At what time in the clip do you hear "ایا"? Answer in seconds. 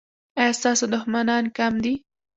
0.39-0.51